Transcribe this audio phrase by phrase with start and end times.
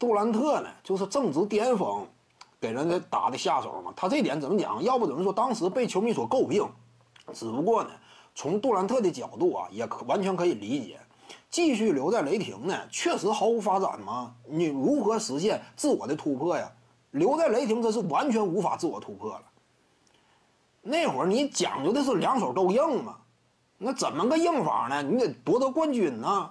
[0.00, 2.06] 杜兰特呢，就是正值巅峰，
[2.58, 3.92] 给人家打的下手嘛。
[3.94, 4.82] 他这点怎么讲？
[4.82, 6.66] 要不怎么说当时被球迷所诟病？
[7.34, 7.90] 只不过呢，
[8.34, 10.98] 从杜兰特的角度啊，也可完全可以理解。
[11.50, 14.34] 继续留在雷霆呢，确实毫无发展吗？
[14.46, 16.72] 你如何实现自我的突破呀？
[17.10, 19.42] 留在雷霆，这是完全无法自我突破了。
[20.80, 23.18] 那会儿你讲究的是两手都硬嘛，
[23.76, 25.02] 那怎么个硬法呢？
[25.02, 26.50] 你得夺得冠军呢。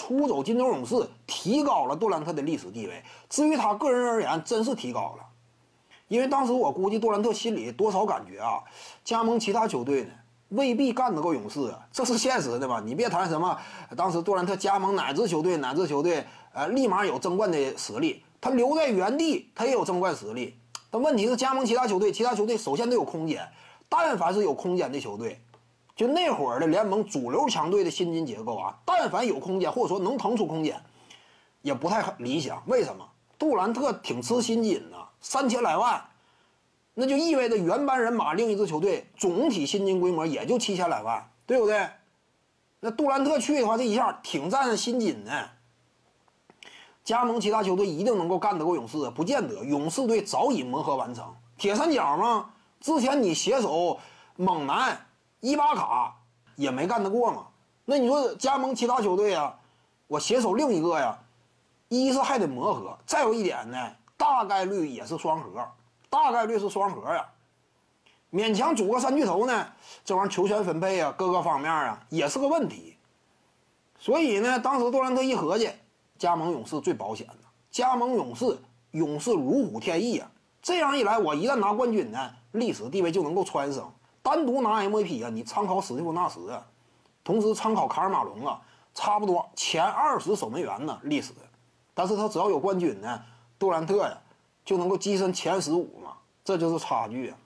[0.00, 0.96] 出走金州勇士，
[1.26, 3.02] 提高了杜兰特的历史地位。
[3.28, 5.26] 至于他个人而言，真是提高了，
[6.08, 8.60] 因为当时我估计杜兰特心里多少感觉啊，
[9.04, 10.10] 加盟其他球队呢，
[10.48, 12.80] 未必干得过勇士啊，这是现实的嘛。
[12.82, 13.54] 你别谈什么，
[13.94, 16.24] 当时杜兰特加盟哪支球队，哪支球队，
[16.54, 18.24] 呃，立马有争冠的实力。
[18.40, 20.56] 他留在原地，他也有争冠实力。
[20.90, 23.46] 但问题是加盟其他球队，其他球队首先得有空间。
[23.86, 25.38] 但凡是有空间的球队，
[26.00, 30.82] 就那会儿的联盟主流强队的薪金结构啊，但凡有空间或者说能腾出空间，
[31.60, 32.62] 也不太理想。
[32.64, 33.06] 为什么？
[33.38, 36.02] 杜兰特挺吃薪金的，三千来万，
[36.94, 41.86] 那就意味着原班人马另一支球队总体薪金规模也就七千来万，对不对？
[42.80, 45.50] 那杜兰特去的话，这一下挺占薪金的。
[47.04, 49.10] 加盟其他球队一定能够干得过勇士？
[49.10, 49.62] 不见得。
[49.62, 52.52] 勇士队早已磨合完成，铁三角嘛。
[52.80, 54.00] 之前你携手
[54.36, 54.98] 猛男
[55.40, 56.14] 伊巴卡
[56.56, 57.46] 也没干得过嘛。
[57.84, 59.54] 那你说加盟其他球队啊？
[60.06, 61.18] 我携手另一个呀，
[61.88, 65.66] 一是还得磨合，再有一点呢，大概率也是双核，
[66.08, 67.26] 大概率是双核呀。
[68.32, 69.66] 勉强组个三巨头呢，
[70.04, 72.96] 这玩意儿球权分配啊，各个方面啊也是个问题。
[73.98, 75.70] 所以呢，当时杜兰特一合计。
[76.18, 77.36] 加盟勇士最保险的，
[77.70, 78.58] 加盟勇士，
[78.90, 80.30] 勇士如虎添翼啊！
[80.60, 83.90] 这样一来，我一旦拿冠军呢，历史地位就能够蹿升。
[84.22, 86.66] 单独拿 MVP 啊，你参考史蒂夫纳什啊，
[87.24, 88.60] 同时参考卡尔马龙啊，
[88.94, 91.32] 差不多前二十守门员呢历史。
[91.94, 93.20] 但是他只要有冠军呢，
[93.58, 94.16] 杜兰特呀
[94.64, 96.12] 就能够跻身前十五嘛，
[96.44, 97.36] 这就是差距啊。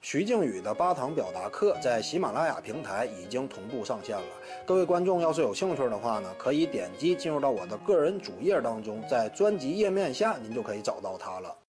[0.00, 4.26] 徐静宇的八堂表达课在喜马拉雅平台已经同步上线了。
[4.66, 11.54] 各位观众要是有兴趣的话呢，可以点击进入到我的个人主页当中，在专辑页面下您就可以找到它了。